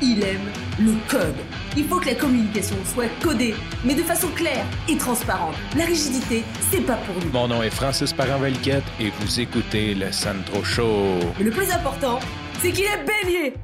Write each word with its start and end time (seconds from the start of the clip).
le 0.00 1.08
code. 1.08 1.34
Il 1.76 1.84
faut 1.84 1.98
que 1.98 2.06
la 2.06 2.14
communication 2.14 2.76
soit 2.84 3.08
codée, 3.20 3.54
mais 3.84 3.94
de 3.94 4.02
façon 4.02 4.28
claire 4.28 4.64
et 4.88 4.96
transparente. 4.96 5.54
La 5.76 5.84
rigidité, 5.84 6.44
c'est 6.70 6.80
pas 6.80 6.96
pour 6.96 7.14
nous. 7.16 7.30
Mon 7.32 7.48
nom 7.48 7.62
est 7.62 7.70
Francis 7.70 8.12
parent 8.12 8.40
et 8.44 9.10
vous 9.20 9.40
écoutez 9.40 9.94
le 9.94 10.12
Sandro 10.12 10.62
Show. 10.62 11.18
Mais 11.38 11.44
le 11.44 11.50
plus 11.50 11.70
important, 11.70 12.20
c'est 12.60 12.70
qu'il 12.70 12.84
est 12.84 13.04
bélier. 13.24 13.54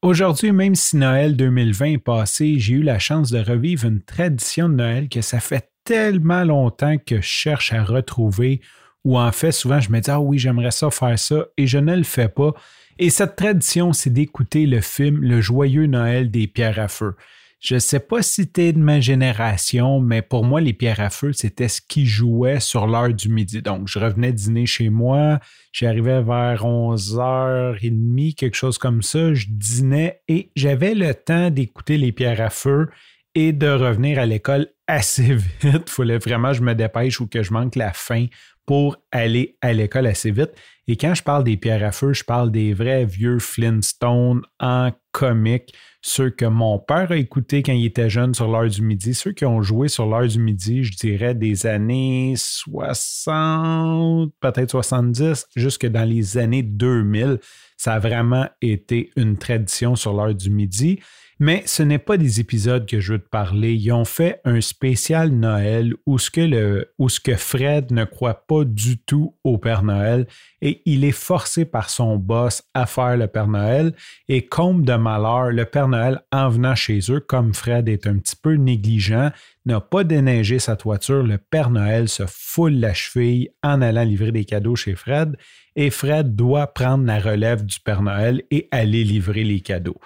Aujourd'hui, 0.00 0.50
même 0.50 0.74
si 0.74 0.96
Noël 0.96 1.36
2020 1.36 1.86
est 1.86 1.98
passé, 1.98 2.58
j'ai 2.58 2.74
eu 2.74 2.82
la 2.82 2.98
chance 2.98 3.30
de 3.30 3.38
revivre 3.38 3.86
une 3.86 4.02
tradition 4.02 4.68
de 4.68 4.74
Noël 4.74 5.08
que 5.08 5.20
ça 5.20 5.40
fait 5.40 5.70
tellement 5.84 6.44
longtemps 6.44 6.96
que 6.98 7.16
je 7.16 7.26
cherche 7.26 7.72
à 7.72 7.84
retrouver, 7.84 8.60
ou 9.04 9.18
en 9.18 9.30
fait, 9.32 9.52
souvent, 9.52 9.80
je 9.80 9.90
me 9.90 10.00
dis, 10.00 10.10
ah 10.10 10.20
oui, 10.20 10.38
j'aimerais 10.38 10.70
ça 10.70 10.90
faire 10.90 11.18
ça, 11.18 11.44
et 11.56 11.66
je 11.66 11.78
ne 11.78 11.94
le 11.96 12.04
fais 12.04 12.28
pas. 12.28 12.52
Et 12.98 13.10
cette 13.10 13.36
tradition, 13.36 13.92
c'est 13.92 14.10
d'écouter 14.10 14.66
le 14.66 14.80
film 14.80 15.22
Le 15.22 15.40
joyeux 15.40 15.86
Noël 15.86 16.30
des 16.30 16.46
pierres 16.46 16.78
à 16.78 16.88
feu. 16.88 17.14
Je 17.62 17.74
ne 17.74 17.78
sais 17.78 18.00
pas 18.00 18.22
si 18.22 18.50
tu 18.50 18.60
es 18.60 18.72
de 18.72 18.80
ma 18.80 18.98
génération, 18.98 20.00
mais 20.00 20.20
pour 20.20 20.44
moi, 20.44 20.60
les 20.60 20.72
pierres 20.72 20.98
à 20.98 21.10
feu, 21.10 21.32
c'était 21.32 21.68
ce 21.68 21.80
qui 21.80 22.06
jouait 22.06 22.58
sur 22.58 22.88
l'heure 22.88 23.14
du 23.14 23.28
midi. 23.28 23.62
Donc, 23.62 23.86
je 23.86 24.00
revenais 24.00 24.32
dîner 24.32 24.66
chez 24.66 24.88
moi, 24.88 25.38
j'arrivais 25.70 26.22
vers 26.22 26.64
11h30, 26.64 28.34
quelque 28.34 28.56
chose 28.56 28.78
comme 28.78 29.00
ça, 29.02 29.32
je 29.32 29.46
dînais 29.48 30.22
et 30.26 30.50
j'avais 30.56 30.94
le 30.96 31.14
temps 31.14 31.50
d'écouter 31.50 31.98
les 31.98 32.10
pierres 32.10 32.40
à 32.40 32.50
feu 32.50 32.88
et 33.36 33.52
de 33.52 33.68
revenir 33.68 34.18
à 34.18 34.26
l'école 34.26 34.66
assez 34.88 35.34
vite. 35.62 35.62
Il 35.62 35.82
fallait 35.86 36.18
vraiment 36.18 36.48
que 36.50 36.56
je 36.56 36.62
me 36.62 36.74
dépêche 36.74 37.20
ou 37.20 37.28
que 37.28 37.44
je 37.44 37.52
manque 37.52 37.76
la 37.76 37.92
fin 37.92 38.26
pour 38.66 38.96
aller 39.10 39.56
à 39.60 39.72
l'école 39.72 40.06
assez 40.06 40.30
vite. 40.30 40.52
Et 40.88 40.96
quand 40.96 41.14
je 41.14 41.22
parle 41.22 41.44
des 41.44 41.56
pierres 41.56 41.84
à 41.84 41.92
feu, 41.92 42.12
je 42.12 42.24
parle 42.24 42.50
des 42.50 42.74
vrais 42.74 43.04
vieux 43.04 43.38
Flintstones 43.38 44.42
en 44.58 44.90
comique, 45.12 45.74
ceux 46.00 46.30
que 46.30 46.44
mon 46.44 46.78
père 46.78 47.12
a 47.12 47.16
écoutés 47.16 47.62
quand 47.62 47.72
il 47.72 47.84
était 47.86 48.10
jeune 48.10 48.34
sur 48.34 48.48
l'heure 48.48 48.68
du 48.68 48.82
midi, 48.82 49.14
ceux 49.14 49.32
qui 49.32 49.44
ont 49.44 49.62
joué 49.62 49.86
sur 49.86 50.06
l'heure 50.06 50.26
du 50.26 50.40
midi, 50.40 50.82
je 50.82 50.96
dirais 50.96 51.34
des 51.34 51.66
années 51.66 52.34
60, 52.36 54.32
peut-être 54.40 54.70
70, 54.70 55.46
jusque 55.54 55.86
dans 55.86 56.08
les 56.08 56.38
années 56.38 56.62
2000. 56.64 57.38
Ça 57.76 57.94
a 57.94 57.98
vraiment 58.00 58.48
été 58.60 59.10
une 59.16 59.36
tradition 59.36 59.94
sur 59.94 60.12
l'heure 60.14 60.34
du 60.34 60.50
midi. 60.50 60.98
Mais 61.44 61.64
ce 61.66 61.82
n'est 61.82 61.98
pas 61.98 62.18
des 62.18 62.38
épisodes 62.38 62.86
que 62.86 63.00
je 63.00 63.14
veux 63.14 63.18
te 63.18 63.28
parler. 63.28 63.74
Ils 63.74 63.90
ont 63.90 64.04
fait 64.04 64.40
un 64.44 64.60
spécial 64.60 65.30
Noël 65.30 65.92
où 66.06 66.20
ce 66.20 66.30
que, 66.30 67.34
Fred 67.34 67.90
ne 67.90 68.04
croit 68.04 68.46
pas 68.46 68.62
du 68.64 68.98
tout 68.98 69.34
au 69.42 69.58
Père 69.58 69.82
Noël 69.82 70.28
et 70.60 70.82
il 70.86 71.04
est 71.04 71.10
forcé 71.10 71.64
par 71.64 71.90
son 71.90 72.16
boss 72.16 72.62
à 72.74 72.86
faire 72.86 73.16
le 73.16 73.26
Père 73.26 73.48
Noël. 73.48 73.92
Et 74.28 74.46
comme 74.46 74.84
de 74.84 74.94
malheur, 74.94 75.50
le 75.50 75.64
Père 75.64 75.88
Noël, 75.88 76.20
en 76.30 76.48
venant 76.48 76.76
chez 76.76 77.00
eux, 77.10 77.18
comme 77.18 77.54
Fred 77.54 77.88
est 77.88 78.06
un 78.06 78.18
petit 78.18 78.36
peu 78.36 78.54
négligent, 78.54 79.32
n'a 79.66 79.80
pas 79.80 80.04
déneigé 80.04 80.60
sa 80.60 80.76
toiture, 80.76 81.24
le 81.24 81.38
Père 81.38 81.70
Noël 81.70 82.08
se 82.08 82.22
foule 82.28 82.74
la 82.74 82.94
cheville 82.94 83.50
en 83.64 83.82
allant 83.82 84.04
livrer 84.04 84.30
des 84.30 84.44
cadeaux 84.44 84.76
chez 84.76 84.94
Fred 84.94 85.36
et 85.74 85.90
Fred 85.90 86.36
doit 86.36 86.68
prendre 86.68 87.04
la 87.04 87.18
relève 87.18 87.66
du 87.66 87.80
Père 87.80 88.02
Noël 88.02 88.44
et 88.52 88.68
aller 88.70 89.02
livrer 89.02 89.42
les 89.42 89.58
cadeaux. 89.58 89.98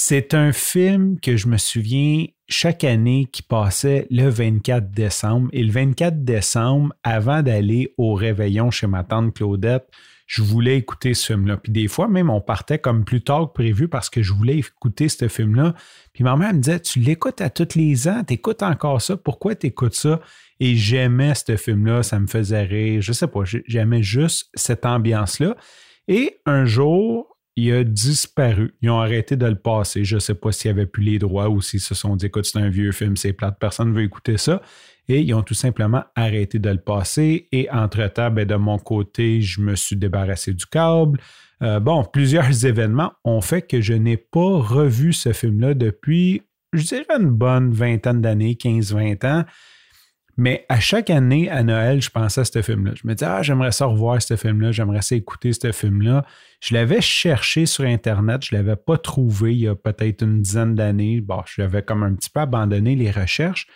C'est 0.00 0.32
un 0.32 0.52
film 0.52 1.18
que 1.18 1.36
je 1.36 1.48
me 1.48 1.56
souviens 1.56 2.26
chaque 2.48 2.84
année 2.84 3.26
qui 3.32 3.42
passait 3.42 4.06
le 4.12 4.28
24 4.28 4.92
décembre. 4.92 5.48
Et 5.52 5.64
le 5.64 5.72
24 5.72 6.22
décembre, 6.22 6.94
avant 7.02 7.42
d'aller 7.42 7.94
au 7.98 8.14
réveillon 8.14 8.70
chez 8.70 8.86
ma 8.86 9.02
tante 9.02 9.34
Claudette, 9.34 9.88
je 10.28 10.40
voulais 10.42 10.76
écouter 10.76 11.14
ce 11.14 11.32
film-là. 11.32 11.56
Puis 11.56 11.72
des 11.72 11.88
fois, 11.88 12.06
même, 12.06 12.30
on 12.30 12.40
partait 12.40 12.78
comme 12.78 13.04
plus 13.04 13.22
tard 13.22 13.48
que 13.48 13.54
prévu 13.54 13.88
parce 13.88 14.08
que 14.08 14.22
je 14.22 14.32
voulais 14.32 14.58
écouter 14.58 15.08
ce 15.08 15.26
film-là. 15.26 15.74
Puis 16.12 16.22
ma 16.22 16.36
mère 16.36 16.54
me 16.54 16.60
disait, 16.60 16.78
tu 16.78 17.00
l'écoutes 17.00 17.40
à 17.40 17.50
tous 17.50 17.74
les 17.74 18.06
ans, 18.06 18.22
tu 18.24 18.34
écoutes 18.34 18.62
encore 18.62 19.02
ça, 19.02 19.16
pourquoi 19.16 19.56
tu 19.56 19.66
écoutes 19.66 19.96
ça? 19.96 20.20
Et 20.60 20.76
j'aimais 20.76 21.34
ce 21.34 21.56
film-là, 21.56 22.04
ça 22.04 22.20
me 22.20 22.28
faisait 22.28 22.62
rire, 22.62 23.02
je 23.02 23.12
sais 23.12 23.26
pas, 23.26 23.40
j'aimais 23.66 24.04
juste 24.04 24.48
cette 24.54 24.86
ambiance-là. 24.86 25.56
Et 26.06 26.38
un 26.46 26.66
jour, 26.66 27.37
il 27.58 27.72
a 27.72 27.82
disparu. 27.82 28.74
Ils 28.82 28.90
ont 28.90 29.00
arrêté 29.00 29.36
de 29.36 29.46
le 29.46 29.56
passer. 29.56 30.04
Je 30.04 30.14
ne 30.14 30.20
sais 30.20 30.34
pas 30.34 30.52
s'il 30.52 30.70
avait 30.70 30.86
plus 30.86 31.02
les 31.02 31.18
droits 31.18 31.48
ou 31.48 31.60
s'ils 31.60 31.80
se 31.80 31.94
sont 31.94 32.14
dit 32.14 32.26
écoute, 32.26 32.44
c'est 32.44 32.58
un 32.58 32.68
vieux 32.68 32.92
film, 32.92 33.16
c'est 33.16 33.32
plate, 33.32 33.58
personne 33.58 33.90
ne 33.90 33.94
veut 33.94 34.04
écouter 34.04 34.38
ça. 34.38 34.62
Et 35.08 35.22
ils 35.22 35.34
ont 35.34 35.42
tout 35.42 35.54
simplement 35.54 36.04
arrêté 36.14 36.60
de 36.60 36.70
le 36.70 36.78
passer. 36.78 37.48
Et 37.50 37.68
entre-temps, 37.70 38.30
ben, 38.30 38.46
de 38.46 38.54
mon 38.54 38.78
côté, 38.78 39.40
je 39.40 39.60
me 39.60 39.74
suis 39.74 39.96
débarrassé 39.96 40.54
du 40.54 40.66
câble. 40.66 41.18
Euh, 41.62 41.80
bon, 41.80 42.04
plusieurs 42.12 42.64
événements 42.64 43.12
ont 43.24 43.40
fait 43.40 43.62
que 43.62 43.80
je 43.80 43.94
n'ai 43.94 44.18
pas 44.18 44.58
revu 44.60 45.12
ce 45.12 45.32
film-là 45.32 45.74
depuis, 45.74 46.42
je 46.72 46.84
dirais, 46.84 47.06
une 47.18 47.30
bonne 47.30 47.72
vingtaine 47.72 48.20
d'années, 48.20 48.54
15-20 48.54 49.26
ans. 49.26 49.44
Mais 50.38 50.64
à 50.68 50.78
chaque 50.78 51.10
année, 51.10 51.50
à 51.50 51.64
Noël, 51.64 52.00
je 52.00 52.10
pensais 52.10 52.42
à 52.42 52.44
ce 52.44 52.62
film-là. 52.62 52.92
Je 52.94 53.08
me 53.08 53.14
disais, 53.14 53.28
ah, 53.28 53.42
j'aimerais 53.42 53.72
ça 53.72 53.86
revoir 53.86 54.22
ce 54.22 54.36
film-là, 54.36 54.70
j'aimerais 54.70 55.02
ça 55.02 55.16
écouter 55.16 55.52
ce 55.52 55.72
film-là. 55.72 56.24
Je 56.60 56.74
l'avais 56.74 57.00
cherché 57.00 57.66
sur 57.66 57.84
Internet, 57.84 58.44
je 58.44 58.54
ne 58.54 58.60
l'avais 58.60 58.76
pas 58.76 58.98
trouvé 58.98 59.52
il 59.52 59.62
y 59.62 59.66
a 59.66 59.74
peut-être 59.74 60.22
une 60.22 60.40
dizaine 60.40 60.76
d'années. 60.76 61.20
Bon, 61.20 61.42
je 61.44 61.60
l'avais 61.60 61.82
comme 61.82 62.04
un 62.04 62.14
petit 62.14 62.30
peu 62.30 62.38
abandonné 62.38 62.94
les 62.94 63.10
recherches. 63.10 63.66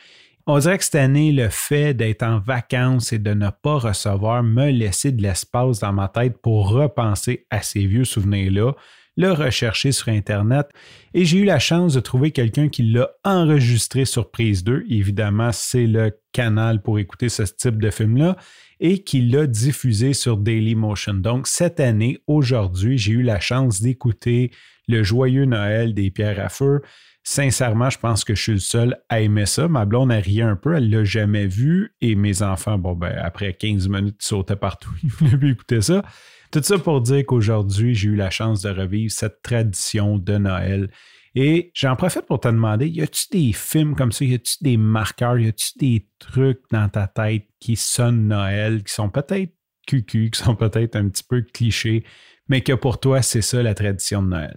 On 0.47 0.57
dirait 0.59 0.79
que 0.79 0.85
cette 0.85 0.95
année, 0.95 1.33
le 1.33 1.49
fait 1.49 1.95
d'être 1.95 2.23
en 2.23 2.39
vacances 2.39 3.13
et 3.13 3.19
de 3.19 3.35
ne 3.35 3.51
pas 3.51 3.79
recevoir 3.79 4.45
me 4.45 4.71
laissait 4.71 5.11
de 5.11 5.21
l'espace 5.21 5.81
dans 5.81 5.93
ma 5.93 6.07
tête 6.07 6.39
pour 6.39 6.69
repenser 6.69 7.45
à 7.51 7.61
ces 7.63 7.87
vieux 7.87 8.05
souvenirs-là 8.05 8.73
le 9.17 9.33
rechercher 9.33 9.93
sur 9.93 10.09
Internet 10.09 10.69
et 11.15 11.25
j'ai 11.25 11.39
eu 11.39 11.45
la 11.45 11.59
chance 11.59 11.95
de 11.95 12.01
trouver 12.01 12.31
quelqu'un 12.31 12.69
qui 12.69 12.83
l'a 12.83 13.11
enregistré 13.25 14.05
sur 14.05 14.31
Prise 14.31 14.65
2. 14.65 14.85
Évidemment, 14.89 15.53
c'est 15.53 15.87
le 15.87 16.13
canal 16.33 16.81
pour 16.81 16.99
écouter 16.99 17.29
ce 17.29 17.43
type 17.43 17.81
de 17.81 17.91
film-là 17.91 18.37
et 18.81 19.03
qui 19.05 19.21
l'a 19.21 19.47
diffusé 19.47 20.15
sur 20.15 20.39
Dailymotion. 20.39 21.15
Donc, 21.15 21.47
cette 21.47 21.79
année, 21.79 22.19
aujourd'hui, 22.27 22.99
j'ai 22.99 23.13
eu 23.13 23.23
la 23.23 23.39
chance 23.39 23.81
d'écouter 23.81 24.51
Le 24.89 25.03
Joyeux 25.03 25.45
Noël 25.45 25.95
des 25.95 26.11
Pierres 26.11 26.41
à 26.41 26.49
Feu. 26.49 26.81
Sincèrement, 27.25 27.89
je 27.89 27.99
pense 27.99 28.25
que 28.25 28.35
je 28.35 28.43
suis 28.43 28.53
le 28.53 28.59
seul 28.59 29.01
à 29.09 29.21
aimer 29.21 29.47
ça. 29.47 29.69
Ma 29.69 29.85
blonde 29.85 30.11
a 30.11 30.17
ri 30.17 30.43
un 30.43 30.57
peu, 30.57 30.75
elle 30.75 30.89
ne 30.89 30.99
l'a 30.99 31.05
jamais 31.05 31.47
vu. 31.47 31.95
Et 32.01 32.17
mes 32.17 32.43
enfants, 32.43 32.79
bon, 32.79 32.95
ben, 32.95 33.17
après 33.23 33.55
15 33.55 33.89
minutes, 33.89 34.17
ils 34.21 34.27
sautaient 34.27 34.57
partout. 34.57 34.91
Ils 35.05 35.11
voulaient 35.11 35.39
plus 35.39 35.53
écouter 35.53 35.81
ça. 35.83 36.03
Tout 36.51 36.63
ça 36.63 36.79
pour 36.79 37.01
dire 37.01 37.25
qu'aujourd'hui, 37.25 37.95
j'ai 37.95 38.09
eu 38.09 38.17
la 38.17 38.31
chance 38.31 38.63
de 38.63 38.71
revivre 38.71 39.13
cette 39.13 39.41
tradition 39.43 40.19
de 40.19 40.37
Noël. 40.37 40.91
Et 41.35 41.71
j'en 41.75 41.97
profite 41.97 42.27
pour 42.27 42.41
te 42.41 42.49
demander, 42.49 42.89
y 42.89 43.01
a-tu 43.01 43.27
des 43.31 43.53
films 43.53 43.95
comme 43.95 44.13
ça, 44.13 44.25
y 44.25 44.35
a-tu 44.35 44.57
des 44.61 44.77
marqueurs, 44.77 45.39
y 45.39 45.49
a-tu 45.49 45.79
des 45.79 46.09
trucs 46.19 46.61
dans 46.71 46.89
ta 46.89 47.07
tête 47.07 47.47
qui 47.59 47.77
sonnent 47.77 48.29
Noël, 48.29 48.83
qui 48.83 48.93
sont 48.93 49.09
peut-être 49.09 49.55
cucu, 49.87 50.31
qui 50.31 50.41
sont 50.41 50.57
peut-être 50.57 50.97
un 50.97 51.09
petit 51.09 51.25
peu 51.25 51.41
clichés, 51.41 52.05
mais 52.49 52.61
que 52.61 52.75
pour 52.75 53.01
toi, 53.01 53.23
c'est 53.23 53.41
ça 53.41 53.63
la 53.63 53.75
tradition 53.75 54.23
de 54.23 54.29
Noël? 54.29 54.57